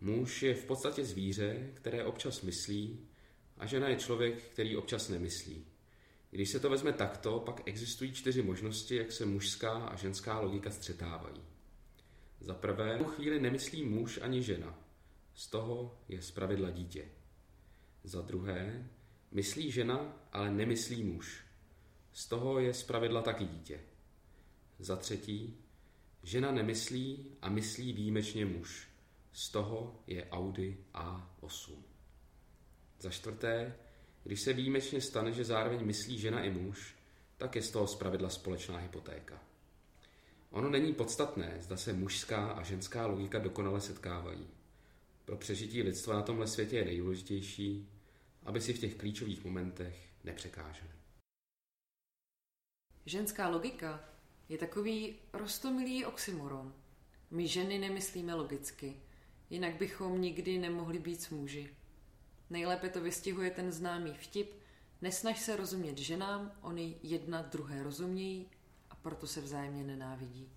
Muž 0.00 0.42
je 0.42 0.54
v 0.54 0.64
podstatě 0.64 1.04
zvíře, 1.04 1.70
které 1.74 2.04
občas 2.04 2.42
myslí, 2.42 3.08
a 3.58 3.66
žena 3.66 3.88
je 3.88 3.96
člověk, 3.96 4.42
který 4.42 4.76
občas 4.76 5.08
nemyslí. 5.08 5.66
Když 6.30 6.50
se 6.50 6.60
to 6.60 6.70
vezme 6.70 6.92
takto, 6.92 7.40
pak 7.40 7.62
existují 7.64 8.12
čtyři 8.12 8.42
možnosti, 8.42 8.96
jak 8.96 9.12
se 9.12 9.26
mužská 9.26 9.70
a 9.70 9.96
ženská 9.96 10.40
logika 10.40 10.70
střetávají. 10.70 11.42
Za 12.40 12.54
prvé, 12.54 12.98
v 12.98 13.04
chvíli 13.04 13.40
nemyslí 13.40 13.84
muž 13.84 14.18
ani 14.22 14.42
žena. 14.42 14.78
Z 15.34 15.46
toho 15.46 15.98
je 16.08 16.22
zpravidla 16.22 16.70
dítě. 16.70 17.04
Za 18.04 18.20
druhé, 18.22 18.88
myslí 19.30 19.70
žena, 19.70 20.26
ale 20.32 20.50
nemyslí 20.50 21.04
muž. 21.04 21.44
Z 22.12 22.28
toho 22.28 22.58
je 22.58 22.74
zpravidla 22.74 23.22
taky 23.22 23.44
dítě. 23.44 23.80
Za 24.78 24.96
třetí, 24.96 25.56
žena 26.22 26.52
nemyslí 26.52 27.26
a 27.42 27.48
myslí 27.48 27.92
výjimečně 27.92 28.46
muž. 28.46 28.88
Z 29.32 29.48
toho 29.50 30.02
je 30.06 30.30
Audi 30.30 30.78
A8. 30.94 31.93
Za 33.04 33.10
čtvrté, 33.10 33.74
když 34.22 34.40
se 34.40 34.52
výjimečně 34.52 35.00
stane, 35.00 35.32
že 35.32 35.44
zároveň 35.44 35.86
myslí 35.86 36.18
žena 36.18 36.42
i 36.42 36.50
muž, 36.50 36.94
tak 37.36 37.56
je 37.56 37.62
z 37.62 37.70
toho 37.70 37.86
zpravidla 37.86 38.30
společná 38.30 38.78
hypotéka. 38.78 39.42
Ono 40.50 40.70
není 40.70 40.94
podstatné, 40.94 41.56
zda 41.60 41.76
se 41.76 41.92
mužská 41.92 42.50
a 42.52 42.62
ženská 42.62 43.06
logika 43.06 43.38
dokonale 43.38 43.80
setkávají. 43.80 44.46
Pro 45.24 45.36
přežití 45.36 45.82
lidstva 45.82 46.14
na 46.14 46.22
tomhle 46.22 46.46
světě 46.46 46.76
je 46.76 46.84
nejdůležitější, 46.84 47.88
aby 48.42 48.60
si 48.60 48.72
v 48.72 48.78
těch 48.78 48.94
klíčových 48.94 49.44
momentech 49.44 50.08
nepřekáželi. 50.24 50.90
Ženská 53.06 53.48
logika 53.48 54.04
je 54.48 54.58
takový 54.58 55.16
rostomilý 55.32 56.04
oxymoron. 56.04 56.74
My 57.30 57.48
ženy 57.48 57.78
nemyslíme 57.78 58.34
logicky, 58.34 58.96
jinak 59.50 59.74
bychom 59.76 60.20
nikdy 60.20 60.58
nemohli 60.58 60.98
být 60.98 61.22
s 61.22 61.30
muži. 61.30 61.76
Nejlépe 62.50 62.88
to 62.88 63.00
vystihuje 63.00 63.50
ten 63.50 63.72
známý 63.72 64.14
vtip 64.14 64.64
Nesnaž 65.04 65.40
se 65.40 65.56
rozumět 65.56 65.98
ženám, 65.98 66.52
oni 66.60 66.98
jedna 67.02 67.42
druhé 67.42 67.82
rozumějí 67.82 68.50
a 68.90 68.96
proto 68.96 69.26
se 69.26 69.40
vzájemně 69.40 69.84
nenávidí. 69.84 70.50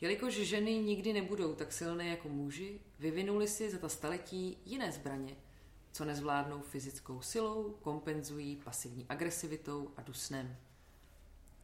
Jelikož 0.00 0.34
ženy 0.34 0.78
nikdy 0.78 1.12
nebudou 1.12 1.54
tak 1.54 1.72
silné 1.72 2.08
jako 2.08 2.28
muži, 2.28 2.80
vyvinuli 2.98 3.48
si 3.48 3.70
za 3.70 3.78
ta 3.78 3.88
staletí 3.88 4.58
jiné 4.64 4.92
zbraně, 4.92 5.36
co 5.92 6.04
nezvládnou 6.04 6.60
fyzickou 6.60 7.20
silou, 7.22 7.76
kompenzují 7.82 8.56
pasivní 8.56 9.06
agresivitou 9.08 9.90
a 9.96 10.02
dusnem. 10.02 10.56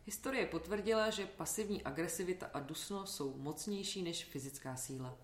Historie 0.05 0.47
potvrdila, 0.47 1.11
že 1.11 1.27
pasivní 1.27 1.83
agresivita 1.83 2.51
a 2.53 2.61
dusno 2.61 3.07
jsou 3.07 3.37
mocnější 3.37 4.03
než 4.03 4.25
fyzická 4.25 4.77
síla. 4.77 5.19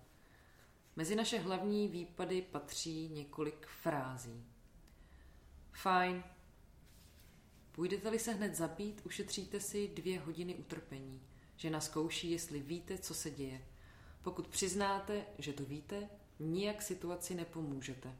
Mezi 0.95 1.15
naše 1.15 1.39
hlavní 1.39 1.87
výpady 1.87 2.41
patří 2.41 3.09
několik 3.09 3.65
frází. 3.65 4.45
Fajn. 5.71 6.23
Půjdete-li 7.71 8.19
se 8.19 8.33
hned 8.33 8.55
zabít, 8.55 9.01
ušetříte 9.05 9.59
si 9.59 9.87
dvě 9.87 10.19
hodiny 10.19 10.55
utrpení. 10.55 11.21
Žena 11.55 11.81
zkouší, 11.81 12.31
jestli 12.31 12.59
víte, 12.59 12.97
co 12.97 13.13
se 13.13 13.31
děje. 13.31 13.65
Pokud 14.21 14.47
přiznáte, 14.47 15.25
že 15.37 15.53
to 15.53 15.65
víte, 15.65 16.09
nijak 16.39 16.81
situaci 16.81 17.35
nepomůžete. 17.35 18.17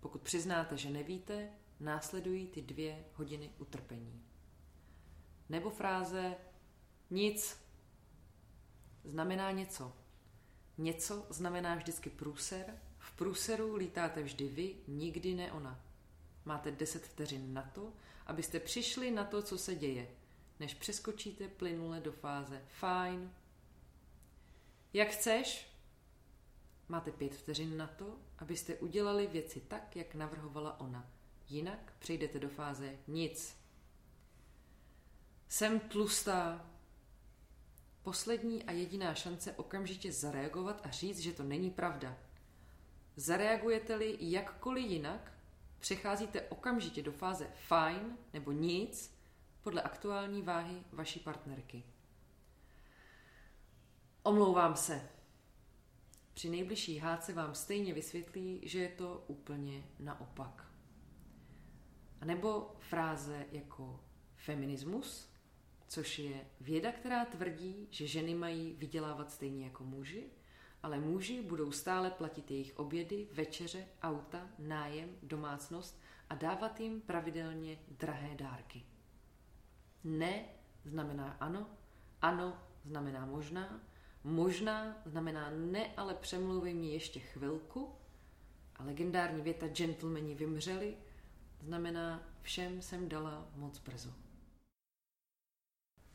Pokud 0.00 0.22
přiznáte, 0.22 0.76
že 0.76 0.90
nevíte, 0.90 1.50
následují 1.80 2.46
ty 2.46 2.62
dvě 2.62 3.04
hodiny 3.14 3.50
utrpení. 3.58 4.22
Nebo 5.48 5.70
fráze 5.70 6.36
nic 7.10 7.58
znamená 9.04 9.50
něco. 9.50 10.01
Něco 10.82 11.26
znamená 11.30 11.74
vždycky 11.74 12.10
průser. 12.10 12.78
V 12.98 13.16
průseru 13.16 13.76
lítáte 13.76 14.22
vždy 14.22 14.48
vy, 14.48 14.76
nikdy 14.88 15.34
ne 15.34 15.52
ona. 15.52 15.80
Máte 16.44 16.70
10 16.70 17.06
vteřin 17.06 17.54
na 17.54 17.62
to, 17.62 17.92
abyste 18.26 18.60
přišli 18.60 19.10
na 19.10 19.24
to, 19.24 19.42
co 19.42 19.58
se 19.58 19.74
děje, 19.74 20.08
než 20.60 20.74
přeskočíte 20.74 21.48
plynule 21.48 22.00
do 22.00 22.12
fáze 22.12 22.62
fajn. 22.68 23.32
Jak 24.92 25.08
chceš? 25.08 25.68
Máte 26.88 27.12
pět 27.12 27.34
vteřin 27.34 27.76
na 27.76 27.86
to, 27.86 28.16
abyste 28.38 28.76
udělali 28.76 29.26
věci 29.26 29.60
tak, 29.60 29.96
jak 29.96 30.14
navrhovala 30.14 30.80
ona. 30.80 31.10
Jinak 31.48 31.92
přejdete 31.98 32.38
do 32.38 32.48
fáze 32.48 32.98
nic. 33.08 33.56
Jsem 35.48 35.80
tlustá. 35.80 36.71
Poslední 38.02 38.64
a 38.64 38.72
jediná 38.72 39.14
šance 39.14 39.52
okamžitě 39.52 40.12
zareagovat 40.12 40.80
a 40.84 40.90
říct, 40.90 41.18
že 41.18 41.32
to 41.32 41.42
není 41.42 41.70
pravda. 41.70 42.18
Zareagujete-li 43.16 44.16
jakkoliv 44.20 44.90
jinak, 44.90 45.32
přecházíte 45.78 46.42
okamžitě 46.42 47.02
do 47.02 47.12
fáze 47.12 47.50
fajn 47.66 48.18
nebo 48.32 48.52
nic 48.52 49.14
podle 49.62 49.82
aktuální 49.82 50.42
váhy 50.42 50.82
vaší 50.92 51.20
partnerky. 51.20 51.82
Omlouvám 54.22 54.76
se. 54.76 55.08
Při 56.34 56.50
nejbližší 56.50 56.98
hádce 56.98 57.32
vám 57.32 57.54
stejně 57.54 57.94
vysvětlí, 57.94 58.60
že 58.62 58.78
je 58.78 58.88
to 58.88 59.24
úplně 59.26 59.84
naopak. 59.98 60.66
A 62.20 62.24
nebo 62.24 62.76
fráze 62.78 63.46
jako 63.52 64.00
feminismus, 64.36 65.31
což 65.92 66.18
je 66.18 66.46
věda, 66.60 66.92
která 66.92 67.24
tvrdí, 67.24 67.88
že 67.90 68.06
ženy 68.06 68.34
mají 68.34 68.72
vydělávat 68.72 69.30
stejně 69.30 69.64
jako 69.64 69.84
muži, 69.84 70.30
ale 70.82 70.98
muži 70.98 71.42
budou 71.42 71.72
stále 71.72 72.10
platit 72.10 72.50
jejich 72.50 72.78
obědy, 72.78 73.28
večeře, 73.32 73.88
auta, 74.02 74.48
nájem, 74.58 75.16
domácnost 75.22 76.00
a 76.30 76.34
dávat 76.34 76.80
jim 76.80 77.00
pravidelně 77.00 77.78
drahé 77.88 78.34
dárky. 78.34 78.82
Ne 80.04 80.44
znamená 80.84 81.36
ano, 81.40 81.70
ano 82.22 82.62
znamená 82.84 83.26
možná, 83.26 83.80
možná 84.24 85.02
znamená 85.04 85.50
ne, 85.50 85.94
ale 85.96 86.14
přemluvím 86.14 86.76
mě 86.76 86.90
ještě 86.90 87.20
chvilku 87.20 87.94
a 88.76 88.84
legendární 88.84 89.42
věta 89.42 89.68
gentlemani 89.68 90.34
vymřeli 90.34 90.96
znamená 91.60 92.28
všem 92.42 92.82
jsem 92.82 93.08
dala 93.08 93.48
moc 93.56 93.78
brzo. 93.78 94.14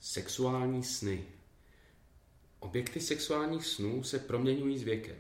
Sexuální 0.08 0.84
sny 0.84 1.24
Objekty 2.60 3.00
sexuálních 3.00 3.66
snů 3.66 4.04
se 4.04 4.20
proměňují 4.20 4.78
s 4.78 4.84
věkem. 4.84 5.18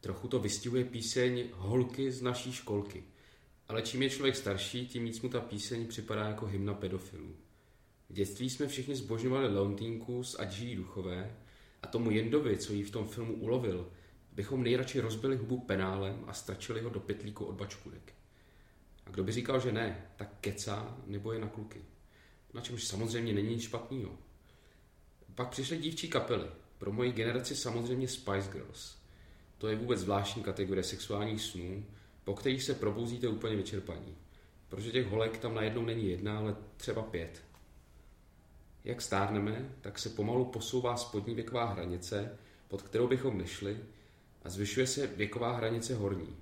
Trochu 0.00 0.28
to 0.28 0.38
vystihuje 0.38 0.84
píseň 0.84 1.44
Holky 1.52 2.12
z 2.12 2.22
naší 2.22 2.52
školky. 2.52 3.04
Ale 3.68 3.82
čím 3.82 4.02
je 4.02 4.10
člověk 4.10 4.36
starší, 4.36 4.88
tím 4.88 5.04
víc 5.04 5.20
mu 5.20 5.28
ta 5.28 5.40
píseň 5.40 5.86
připadá 5.86 6.28
jako 6.28 6.46
hymna 6.46 6.74
pedofilů. 6.74 7.36
V 8.08 8.12
dětství 8.12 8.50
jsme 8.50 8.68
všichni 8.68 8.96
zbožňovali 8.96 9.54
Leontínku 9.54 10.24
z 10.24 10.36
Adží 10.38 10.76
Duchové 10.76 11.36
a 11.82 11.86
tomu 11.86 12.10
Jendovi, 12.10 12.58
co 12.58 12.72
jí 12.72 12.82
v 12.82 12.90
tom 12.90 13.08
filmu 13.08 13.34
ulovil, 13.34 13.92
bychom 14.32 14.62
nejradši 14.62 15.00
rozbili 15.00 15.36
hubu 15.36 15.60
penálem 15.60 16.24
a 16.26 16.32
strčili 16.32 16.80
ho 16.80 16.90
do 16.90 17.00
pytlíku 17.00 17.44
od 17.44 17.54
bačkůdek. 17.54 18.12
A 19.06 19.10
kdo 19.10 19.24
by 19.24 19.32
říkal, 19.32 19.60
že 19.60 19.72
ne, 19.72 20.10
tak 20.16 20.34
kecá 20.40 20.96
nebo 21.06 21.32
je 21.32 21.38
na 21.38 21.48
kluky. 21.48 21.84
Na 22.54 22.60
čemž 22.60 22.84
samozřejmě 22.84 23.32
není 23.32 23.48
nic 23.48 23.62
špatného. 23.62 24.18
Pak 25.34 25.48
přišly 25.48 25.78
dívčí 25.78 26.08
kapely. 26.08 26.46
Pro 26.78 26.92
moji 26.92 27.12
generaci 27.12 27.56
samozřejmě 27.56 28.08
Spice 28.08 28.48
Girls. 28.52 28.96
To 29.58 29.68
je 29.68 29.76
vůbec 29.76 30.00
zvláštní 30.00 30.42
kategorie 30.42 30.84
sexuálních 30.84 31.42
snů, 31.42 31.84
po 32.24 32.34
kterých 32.34 32.62
se 32.62 32.74
probouzíte 32.74 33.28
úplně 33.28 33.56
vyčerpaní. 33.56 34.16
Protože 34.68 34.92
těch 34.92 35.06
holek 35.06 35.38
tam 35.38 35.54
najednou 35.54 35.84
není 35.84 36.10
jedna, 36.10 36.38
ale 36.38 36.56
třeba 36.76 37.02
pět. 37.02 37.42
Jak 38.84 39.02
stárneme, 39.02 39.74
tak 39.80 39.98
se 39.98 40.08
pomalu 40.08 40.44
posouvá 40.44 40.96
spodní 40.96 41.34
věková 41.34 41.64
hranice, 41.64 42.38
pod 42.68 42.82
kterou 42.82 43.08
bychom 43.08 43.38
nešli, 43.38 43.80
a 44.42 44.50
zvyšuje 44.50 44.86
se 44.86 45.06
věková 45.06 45.56
hranice 45.56 45.94
horní. 45.94 46.36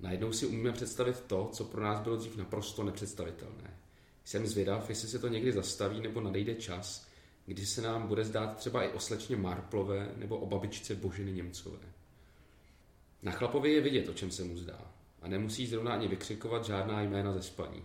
Najednou 0.00 0.32
si 0.32 0.46
umíme 0.46 0.72
představit 0.72 1.20
to, 1.20 1.48
co 1.52 1.64
pro 1.64 1.82
nás 1.82 2.00
bylo 2.00 2.16
dřív 2.16 2.36
naprosto 2.36 2.84
nepředstavitelné. 2.84 3.83
Jsem 4.24 4.46
zvědav, 4.46 4.88
jestli 4.88 5.08
se 5.08 5.18
to 5.18 5.28
někdy 5.28 5.52
zastaví 5.52 6.00
nebo 6.00 6.20
nadejde 6.20 6.54
čas, 6.54 7.08
kdy 7.46 7.66
se 7.66 7.82
nám 7.82 8.06
bude 8.06 8.24
zdát 8.24 8.56
třeba 8.56 8.82
i 8.82 8.92
o 8.92 9.00
slečně 9.00 9.36
Marplové 9.36 10.12
nebo 10.16 10.38
o 10.38 10.46
babičce 10.46 10.94
Božiny 10.94 11.32
Němcové. 11.32 11.78
Na 13.22 13.32
chlapovi 13.32 13.72
je 13.72 13.80
vidět, 13.80 14.08
o 14.08 14.14
čem 14.14 14.30
se 14.30 14.44
mu 14.44 14.56
zdá. 14.56 14.92
A 15.22 15.28
nemusí 15.28 15.66
zrovna 15.66 15.92
ani 15.92 16.08
vykřikovat 16.08 16.64
žádná 16.64 17.02
jména 17.02 17.32
ze 17.32 17.42
spaní. 17.42 17.84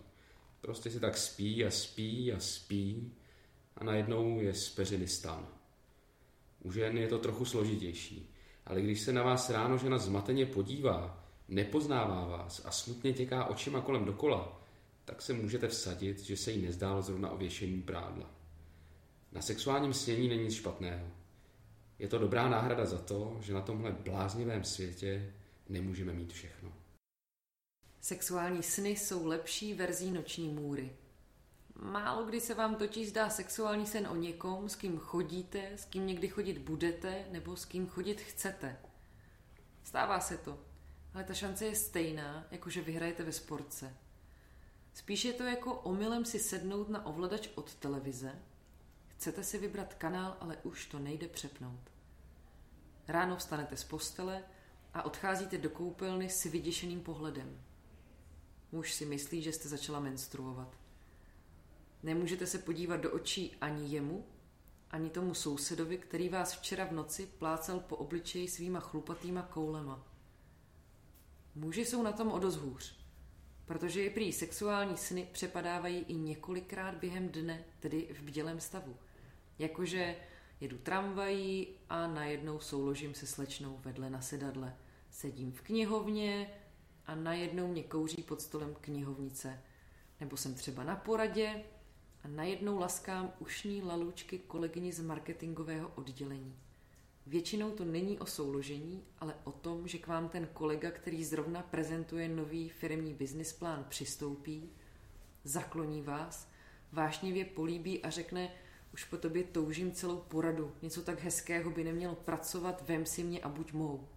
Prostě 0.62 0.92
si 0.92 1.00
tak 1.00 1.18
spí 1.18 1.66
a 1.66 1.72
spí 1.72 2.34
a 2.34 2.40
spí 2.40 3.14
a 3.78 3.84
najednou 3.84 4.40
je 4.40 4.54
speřiny 4.54 5.08
stan. 5.08 5.48
U 6.64 6.72
žen 6.72 6.98
je 6.98 7.08
to 7.08 7.18
trochu 7.18 7.46
složitější, 7.46 8.36
ale 8.66 8.82
když 8.82 9.02
se 9.02 9.14
na 9.14 9.24
vás 9.24 9.50
ráno 9.50 9.78
žena 9.78 9.98
zmateně 9.98 10.46
podívá, 10.46 11.24
nepoznává 11.48 12.28
vás 12.28 12.66
a 12.66 12.72
smutně 12.72 13.14
těká 13.14 13.46
očima 13.46 13.82
kolem 13.82 14.06
dokola, 14.06 14.59
tak 15.10 15.22
se 15.22 15.34
můžete 15.34 15.68
vsadit, 15.68 16.20
že 16.20 16.38
se 16.38 16.52
jí 16.52 16.62
nezdálo 16.66 17.02
zrovna 17.02 17.30
ověšení 17.30 17.82
prádla. 17.82 18.30
Na 19.32 19.42
sexuálním 19.42 19.94
snění 19.94 20.28
není 20.28 20.44
nic 20.44 20.54
špatného. 20.54 21.08
Je 22.00 22.08
to 22.08 22.18
dobrá 22.18 22.50
náhrada 22.50 22.86
za 22.86 22.98
to, 22.98 23.38
že 23.42 23.54
na 23.54 23.62
tomhle 23.62 23.92
bláznivém 23.92 24.64
světě 24.64 25.34
nemůžeme 25.70 26.14
mít 26.14 26.34
všechno. 26.34 26.74
Sexuální 28.02 28.64
sny 28.64 28.90
jsou 28.90 29.28
lepší 29.28 29.74
verzí 29.74 30.12
noční 30.12 30.50
můry. 30.50 30.96
Málo 31.76 32.26
kdy 32.26 32.42
se 32.42 32.54
vám 32.54 32.76
totiž 32.76 33.10
zdá 33.10 33.30
sexuální 33.30 33.86
sen 33.86 34.08
o 34.08 34.16
někom, 34.16 34.70
s 34.70 34.76
kým 34.76 34.98
chodíte, 34.98 35.72
s 35.76 35.86
kým 35.86 36.08
někdy 36.08 36.28
chodit 36.28 36.58
budete 36.58 37.26
nebo 37.32 37.56
s 37.56 37.66
kým 37.66 37.88
chodit 37.88 38.22
chcete. 38.22 38.78
Stává 39.84 40.20
se 40.20 40.38
to, 40.38 40.60
ale 41.14 41.24
ta 41.24 41.34
šance 41.34 41.66
je 41.66 41.76
stejná, 41.76 42.48
jako 42.52 42.70
že 42.70 42.82
vyhrajete 42.82 43.24
ve 43.24 43.32
sportce. 43.32 43.94
Spíš 44.94 45.26
je 45.26 45.34
to 45.34 45.44
jako 45.44 45.74
omylem 45.74 46.26
si 46.26 46.40
sednout 46.40 46.90
na 46.90 47.06
ovladač 47.06 47.50
od 47.56 47.76
televize. 47.76 48.36
Chcete 49.08 49.44
si 49.44 49.58
vybrat 49.58 49.94
kanál, 49.94 50.38
ale 50.40 50.58
už 50.64 50.86
to 50.86 51.00
nejde 51.00 51.28
přepnout. 51.28 51.92
Ráno 53.08 53.38
vstanete 53.38 53.78
z 53.78 53.84
postele 53.84 54.44
a 54.94 55.04
odcházíte 55.04 55.58
do 55.58 55.70
koupelny 55.70 56.30
s 56.30 56.44
vyděšeným 56.44 57.02
pohledem. 57.02 57.62
Muž 58.72 58.94
si 58.94 59.06
myslí, 59.06 59.42
že 59.42 59.54
jste 59.54 59.70
začala 59.70 60.00
menstruovat. 60.00 60.78
Nemůžete 62.04 62.48
se 62.48 62.58
podívat 62.58 62.98
do 62.98 63.12
očí 63.12 63.56
ani 63.62 63.90
jemu, 63.90 64.26
ani 64.92 65.10
tomu 65.10 65.34
sousedovi, 65.34 65.98
který 65.98 66.30
vás 66.30 66.54
včera 66.54 66.86
v 66.86 66.92
noci 66.92 67.26
plácal 67.26 67.80
po 67.80 67.96
obličeji 67.96 68.48
svýma 68.48 68.80
chlupatýma 68.80 69.42
koulema. 69.42 70.08
Muži 71.56 71.86
jsou 71.86 72.04
na 72.04 72.12
tom 72.12 72.32
o 72.32 72.40
dost 72.40 72.56
hůř, 72.56 72.99
protože 73.70 74.10
prý 74.10 74.34
sexuální 74.34 74.98
sny 74.98 75.28
přepadávají 75.32 75.98
i 76.08 76.14
několikrát 76.14 76.96
během 76.96 77.30
dne, 77.30 77.64
tedy 77.80 78.08
v 78.14 78.22
bdělém 78.22 78.60
stavu. 78.60 78.98
Jakože 79.60 80.16
jedu 80.62 80.78
tramvají 80.78 81.68
a 81.90 82.08
najednou 82.08 82.60
souložím 82.60 83.14
se 83.14 83.28
slečnou 83.28 83.78
vedle 83.78 84.10
na 84.10 84.22
sedadle. 84.22 84.76
Sedím 85.12 85.52
v 85.52 85.62
knihovně 85.62 86.50
a 87.06 87.16
najednou 87.16 87.68
mě 87.68 87.84
kouří 87.84 88.24
pod 88.24 88.42
stolem 88.42 88.76
knihovnice. 88.82 89.62
Nebo 90.20 90.38
jsem 90.38 90.54
třeba 90.54 90.84
na 90.84 90.96
poradě 90.96 91.64
a 92.24 92.28
najednou 92.28 92.80
laskám 92.80 93.34
ušní 93.40 93.82
lalučky 93.82 94.40
kolegyni 94.40 94.94
z 94.94 95.00
marketingového 95.00 95.92
oddělení. 95.96 96.56
Většinou 97.30 97.72
to 97.72 97.86
není 97.86 98.20
o 98.20 98.26
souložení, 98.26 99.04
ale 99.20 99.36
o 99.44 99.52
tom, 99.52 99.88
že 99.88 99.98
k 99.98 100.08
vám 100.08 100.30
ten 100.30 100.48
kolega, 100.54 100.92
který 100.92 101.24
zrovna 101.26 101.62
prezentuje 101.62 102.30
nový 102.30 102.70
firmní 102.70 103.14
business 103.14 103.54
plán, 103.54 103.86
přistoupí, 103.90 104.70
zakloní 105.44 106.02
vás, 106.02 106.50
vášnivě 106.92 107.46
políbí 107.46 108.04
a 108.04 108.10
řekne, 108.10 108.52
už 108.94 109.04
po 109.04 109.18
tobě 109.18 109.44
toužím 109.44 109.92
celou 109.92 110.18
poradu, 110.18 110.76
něco 110.82 111.02
tak 111.02 111.20
hezkého 111.20 111.72
by 111.72 111.84
nemělo 111.84 112.16
pracovat, 112.16 112.84
vem 112.88 113.06
si 113.06 113.24
mě 113.24 113.42
a 113.42 113.50
buď 113.50 113.74
mou. 113.74 114.08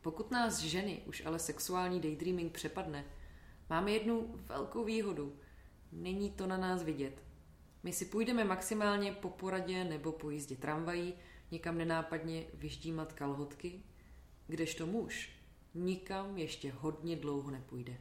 Pokud 0.00 0.30
nás 0.30 0.60
ženy 0.60 1.02
už 1.06 1.26
ale 1.26 1.38
sexuální 1.38 2.00
daydreaming 2.00 2.52
přepadne, 2.52 3.04
máme 3.70 3.90
jednu 3.90 4.34
velkou 4.48 4.84
výhodu. 4.84 5.36
Není 5.92 6.30
to 6.30 6.46
na 6.46 6.56
nás 6.56 6.82
vidět. 6.82 7.22
My 7.82 7.92
si 7.92 8.04
půjdeme 8.04 8.44
maximálně 8.44 9.12
po 9.12 9.28
poradě 9.28 9.84
nebo 9.84 10.12
po 10.12 10.30
jízdě 10.30 10.56
tramvají, 10.56 11.14
někam 11.52 11.78
nenápadně 11.78 12.44
vyždímat 12.54 13.12
kalhotky, 13.12 13.80
kdežto 14.48 14.86
muž 14.86 15.28
nikam 15.74 16.38
ještě 16.38 16.72
hodně 16.72 17.16
dlouho 17.16 17.50
nepůjde. 17.50 17.92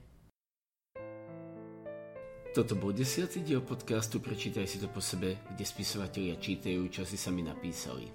Toto 2.56 2.76
bol 2.76 2.92
desiatý 2.92 3.40
diel 3.40 3.64
podcastu 3.64 4.20
Prečítaj 4.20 4.68
si 4.68 4.76
to 4.84 4.92
po 4.92 5.00
sebe, 5.00 5.40
kde 5.56 5.64
spisovatelia 5.64 6.36
čítajú, 6.36 6.92
čo 6.92 7.08
si 7.08 7.16
sami 7.16 7.40
napísali. 7.48 8.12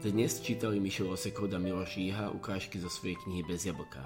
Dnes 0.00 0.40
čítali 0.40 0.80
Mišo 0.80 1.12
Osekov 1.12 1.52
a 1.52 1.60
Miloš 1.60 2.00
Jíha 2.00 2.32
ukážky 2.32 2.80
zo 2.80 2.88
svojej 2.88 3.20
knihy 3.20 3.44
Bez 3.44 3.68
jablka. 3.68 4.00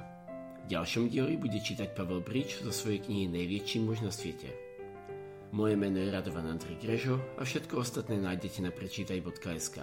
V 0.66 0.74
ďalšom 0.74 1.06
dieli 1.06 1.38
bude 1.38 1.62
čítať 1.62 1.94
Pavel 1.94 2.18
Brič 2.18 2.66
zo 2.66 2.74
svojej 2.74 3.06
knihy 3.06 3.30
Největší 3.30 3.78
muž 3.78 4.02
na 4.02 4.10
svete. 4.10 4.50
Moje 5.54 5.78
meno 5.78 6.02
je 6.02 6.10
Radovan 6.10 6.50
Andrej 6.50 6.82
Grežo 6.82 7.22
a 7.38 7.46
všetko 7.46 7.78
ostatné 7.78 8.18
nájdete 8.18 8.58
na 8.58 8.74
prečítaj.sk. 8.74 9.78